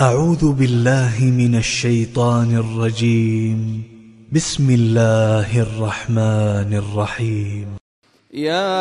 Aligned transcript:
أعوذ 0.00 0.52
بالله 0.52 1.12
من 1.20 1.60
الشيطان 1.60 2.56
الرجيم. 2.56 3.82
بسم 4.32 4.70
الله 4.70 5.60
الرحمن 5.60 6.70
الرحيم. 6.72 7.66
يا 8.34 8.80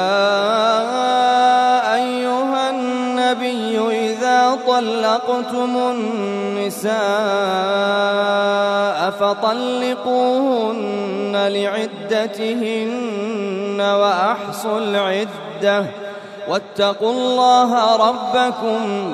أيها 1.96 2.70
النبي 2.70 3.79
إذا 3.79 4.55
طلقتم 4.68 5.78
النساء 5.92 6.89
فطلقوهن 9.20 10.67
لعدتهن 11.51 12.95
وأحصوا 13.81 14.79
العدة. 14.79 15.86
واتقوا 16.49 17.11
الله 17.11 17.71
ربكم 18.09 19.13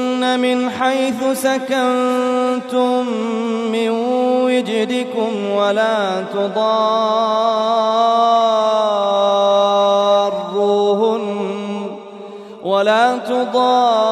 من 0.21 0.69
حيث 0.69 1.23
سكنتم 1.33 3.05
من 3.71 3.89
وجدكم 4.45 5.49
ولا 5.55 6.23
تضاروهن 6.33 6.71
ولا 12.63 13.17
تضاروهن 13.17 14.11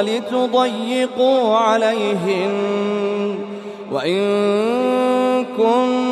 لتضيقوا 0.00 1.56
عليهن 1.56 2.92
وإن 3.92 5.44
كن 5.44 6.11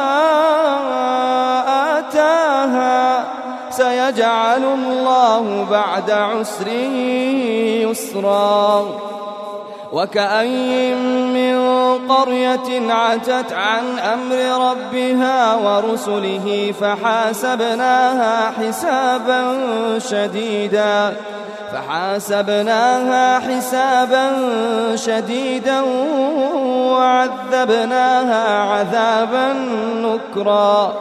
الله 4.75 5.67
بعد 5.71 6.11
عسر 6.11 6.67
يسرا. 7.89 8.85
وكأي 9.91 10.95
من 10.95 11.61
قرية 12.07 12.93
عتت 12.93 13.53
عن 13.53 13.99
أمر 13.99 14.71
ربها 14.71 15.55
ورسله 15.55 16.73
فحاسبناها 16.81 18.51
حسابا 18.51 19.59
شديدا. 19.99 21.15
فحاسبناها 21.73 23.39
حسابا 23.39 24.31
شديدا 24.95 25.81
وعذبناها 26.91 28.59
عذابا 28.59 29.53
نكرا. 29.95 30.93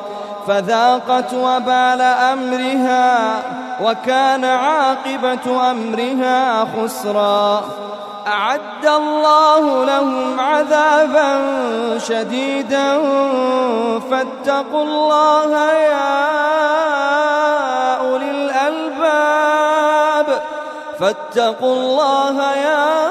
فذاقت 0.48 1.34
وبال 1.34 2.00
أمرها 2.00 3.42
وكان 3.82 4.44
عاقبة 4.44 5.70
أمرها 5.70 6.64
خسرا. 6.64 7.64
أعد 8.26 8.86
الله 8.86 9.84
لهم 9.84 10.40
عذابا 10.40 11.28
شديدا. 11.98 12.98
فاتقوا 14.10 14.82
الله 14.82 15.72
يا 15.72 16.20
أولي 18.00 18.30
الألباب. 18.30 20.26
فاتقوا 21.00 21.74
الله 21.74 22.36
يا 22.52 23.10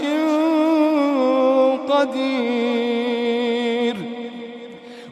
قدير 2.01 3.95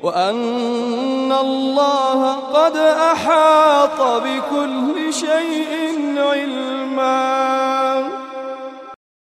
وأن 0.03 1.31
الله 1.31 2.33
قد 2.33 2.77
أحاط 2.77 4.01
بكل 4.01 5.13
شيء 5.13 5.93
علما 6.17 7.59